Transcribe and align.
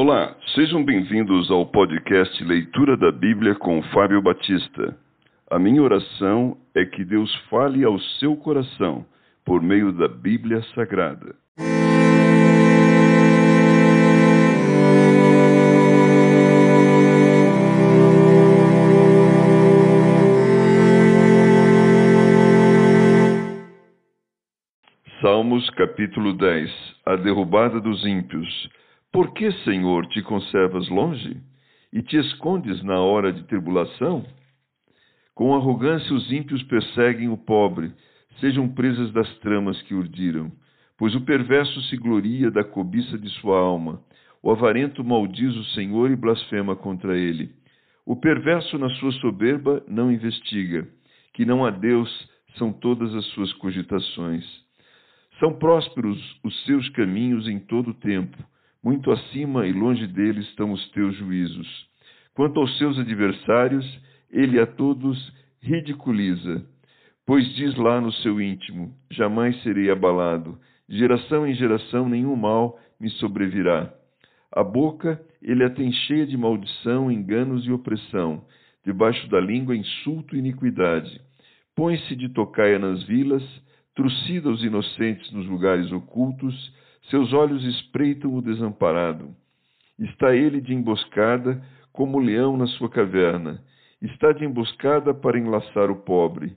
Olá, 0.00 0.32
sejam 0.54 0.84
bem-vindos 0.84 1.50
ao 1.50 1.66
podcast 1.66 2.44
Leitura 2.44 2.96
da 2.96 3.10
Bíblia 3.10 3.56
com 3.56 3.82
Fábio 3.92 4.22
Batista. 4.22 4.96
A 5.50 5.58
minha 5.58 5.82
oração 5.82 6.56
é 6.72 6.84
que 6.84 7.04
Deus 7.04 7.34
fale 7.50 7.82
ao 7.82 7.98
seu 8.20 8.36
coração 8.36 9.04
por 9.44 9.60
meio 9.60 9.90
da 9.90 10.06
Bíblia 10.06 10.62
Sagrada. 10.72 11.34
Salmos 25.20 25.68
capítulo 25.70 26.34
10 26.34 26.70
A 27.04 27.16
derrubada 27.16 27.80
dos 27.80 28.06
ímpios. 28.06 28.68
Por 29.10 29.32
que, 29.32 29.50
Senhor, 29.64 30.06
te 30.06 30.22
conservas 30.22 30.88
longe 30.88 31.36
e 31.92 32.02
te 32.02 32.16
escondes 32.18 32.82
na 32.82 33.00
hora 33.00 33.32
de 33.32 33.42
tribulação? 33.44 34.24
Com 35.34 35.54
arrogância 35.54 36.14
os 36.14 36.30
ímpios 36.30 36.62
perseguem 36.64 37.28
o 37.28 37.36
pobre, 37.36 37.92
sejam 38.38 38.68
presas 38.68 39.10
das 39.12 39.28
tramas 39.38 39.80
que 39.82 39.94
urdiram. 39.94 40.52
Pois 40.98 41.14
o 41.14 41.20
perverso 41.22 41.80
se 41.82 41.96
gloria 41.96 42.50
da 42.50 42.62
cobiça 42.64 43.16
de 43.16 43.30
sua 43.40 43.58
alma, 43.58 44.02
o 44.42 44.50
avarento 44.50 45.02
maldiz 45.02 45.54
o 45.56 45.64
Senhor 45.74 46.10
e 46.10 46.16
blasfema 46.16 46.76
contra 46.76 47.16
ele. 47.16 47.50
O 48.04 48.16
perverso 48.16 48.78
na 48.78 48.90
sua 48.96 49.12
soberba 49.12 49.82
não 49.88 50.12
investiga, 50.12 50.86
que 51.32 51.44
não 51.44 51.64
há 51.64 51.70
Deus 51.70 52.10
são 52.56 52.72
todas 52.72 53.14
as 53.14 53.24
suas 53.26 53.52
cogitações. 53.54 54.44
São 55.38 55.58
prósperos 55.58 56.18
os 56.42 56.64
seus 56.64 56.88
caminhos 56.90 57.46
em 57.46 57.58
todo 57.58 57.90
o 57.90 57.94
tempo, 57.94 58.36
muito 58.82 59.10
acima 59.10 59.66
e 59.66 59.72
longe 59.72 60.06
deles 60.06 60.46
estão 60.48 60.72
os 60.72 60.90
teus 60.90 61.14
juízos. 61.16 61.88
Quanto 62.34 62.60
aos 62.60 62.78
seus 62.78 62.98
adversários, 62.98 63.84
ele 64.30 64.60
a 64.60 64.66
todos 64.66 65.32
ridiculiza, 65.60 66.64
pois 67.26 67.44
diz 67.56 67.74
lá 67.76 68.00
no 68.00 68.12
seu 68.12 68.40
íntimo: 68.40 68.94
Jamais 69.10 69.60
serei 69.62 69.90
abalado, 69.90 70.58
de 70.88 70.98
geração 70.98 71.46
em 71.46 71.54
geração 71.54 72.08
nenhum 72.08 72.36
mal 72.36 72.78
me 73.00 73.10
sobrevirá. 73.10 73.92
A 74.52 74.62
boca 74.62 75.20
ele 75.42 75.64
a 75.64 75.70
tem 75.70 75.92
cheia 75.92 76.26
de 76.26 76.36
maldição, 76.36 77.10
enganos 77.10 77.66
e 77.66 77.72
opressão, 77.72 78.44
debaixo 78.84 79.28
da 79.28 79.40
língua 79.40 79.76
insulto 79.76 80.34
e 80.34 80.38
iniquidade. 80.38 81.20
Põe-se 81.76 82.16
de 82.16 82.28
tocaia 82.30 82.78
nas 82.78 83.02
vilas, 83.04 83.42
trucida 83.98 84.48
os 84.48 84.62
inocentes 84.62 85.28
nos 85.32 85.44
lugares 85.46 85.90
ocultos, 85.90 86.72
seus 87.10 87.32
olhos 87.32 87.64
espreitam 87.64 88.32
o 88.32 88.40
desamparado. 88.40 89.34
Está 89.98 90.36
ele 90.36 90.60
de 90.60 90.72
emboscada, 90.72 91.60
como 91.92 92.18
o 92.18 92.20
leão 92.20 92.56
na 92.56 92.68
sua 92.68 92.88
caverna. 92.88 93.60
Está 94.00 94.30
de 94.30 94.44
emboscada 94.44 95.12
para 95.12 95.36
enlaçar 95.36 95.90
o 95.90 95.96
pobre. 95.96 96.56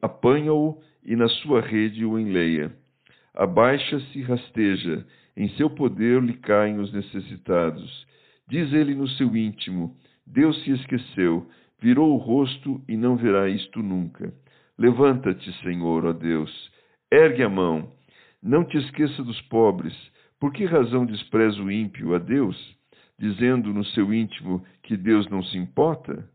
Apanha-o 0.00 0.80
e 1.04 1.16
na 1.16 1.26
sua 1.26 1.60
rede 1.60 2.04
o 2.04 2.16
enleia. 2.16 2.72
Abaixa-se 3.34 4.16
e 4.16 4.22
rasteja. 4.22 5.04
Em 5.36 5.48
seu 5.56 5.68
poder 5.68 6.22
lhe 6.22 6.34
caem 6.34 6.78
os 6.78 6.92
necessitados. 6.92 8.06
Diz 8.46 8.72
ele 8.72 8.94
no 8.94 9.08
seu 9.08 9.36
íntimo: 9.36 9.96
Deus 10.24 10.62
se 10.62 10.70
esqueceu, 10.70 11.48
virou 11.80 12.14
o 12.14 12.16
rosto 12.16 12.80
e 12.88 12.96
não 12.96 13.16
verá 13.16 13.48
isto 13.48 13.82
nunca. 13.82 14.32
Levanta-te, 14.78 15.52
Senhor, 15.62 16.04
ó 16.04 16.12
Deus, 16.12 16.50
ergue 17.12 17.42
a 17.42 17.48
mão, 17.48 17.92
não 18.42 18.64
te 18.64 18.76
esqueça 18.76 19.22
dos 19.22 19.40
pobres. 19.42 19.94
Por 20.40 20.52
que 20.52 20.64
razão 20.64 21.06
despreza 21.06 21.62
o 21.62 21.70
ímpio 21.70 22.14
a 22.14 22.18
Deus, 22.18 22.56
dizendo 23.18 23.72
no 23.72 23.84
seu 23.84 24.12
íntimo 24.12 24.64
que 24.82 24.96
Deus 24.96 25.28
não 25.30 25.42
se 25.42 25.56
importa? 25.56 26.28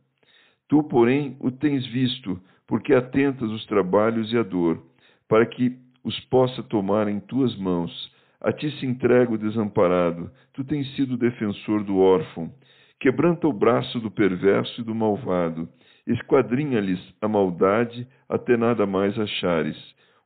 Tu, 0.69 0.81
porém, 0.83 1.35
o 1.39 1.51
tens 1.51 1.85
visto, 1.87 2.39
porque 2.65 2.93
atentas 2.93 3.49
os 3.51 3.65
trabalhos 3.65 4.31
e 4.31 4.37
a 4.37 4.43
dor, 4.43 4.81
para 5.27 5.45
que 5.45 5.77
os 6.03 6.17
possa 6.21 6.63
tomar 6.63 7.07
em 7.07 7.19
tuas 7.19 7.55
mãos. 7.57 7.91
A 8.39 8.53
ti 8.53 8.71
se 8.79 8.85
entrega 8.85 9.33
o 9.33 9.37
desamparado, 9.37 10.31
tu 10.53 10.63
tens 10.63 10.87
sido 10.95 11.17
defensor 11.17 11.83
do 11.83 11.97
órfão. 11.97 12.53
Quebranta 12.99 13.47
o 13.47 13.53
braço 13.53 13.99
do 13.99 14.09
perverso 14.09 14.79
e 14.79 14.83
do 14.83 14.95
malvado, 14.95 15.67
esquadrinha-lhes 16.09 16.99
a 17.21 17.27
maldade 17.27 18.07
até 18.27 18.57
nada 18.57 18.85
mais 18.85 19.17
achares. 19.17 19.77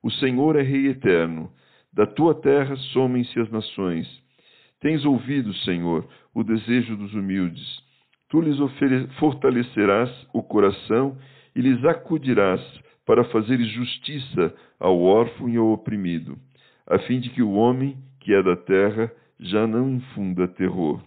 O 0.02 0.10
Senhor 0.10 0.56
é 0.56 0.62
Rei 0.62 0.88
eterno, 0.88 1.52
da 1.92 2.06
tua 2.06 2.34
terra 2.34 2.76
somem-se 2.94 3.40
as 3.40 3.52
nações. 3.52 4.08
Tens 4.80 5.06
ouvido, 5.06 5.54
Senhor, 5.54 6.08
o 6.34 6.44
desejo 6.44 6.96
dos 6.96 7.14
humildes. 7.14 7.84
Tu 8.30 8.42
lhes 8.42 8.58
fortalecerás 9.20 10.10
o 10.34 10.42
coração 10.42 11.18
e 11.56 11.62
lhes 11.62 11.84
acudirás 11.86 12.62
para 13.06 13.26
fazeres 13.26 13.68
justiça 13.68 14.56
ao 14.80 15.00
órfão 15.02 15.50
e 15.50 15.58
ao 15.58 15.72
oprimido, 15.72 16.38
a 16.88 16.98
fim 17.00 17.20
de 17.20 17.30
que 17.30 17.44
o 17.44 17.52
homem 17.52 17.98
que 18.22 18.34
é 18.34 18.42
da 18.42 18.56
terra 18.56 19.12
já 19.40 19.68
não 19.68 19.90
infunda 19.90 20.48
terror. 20.48 21.04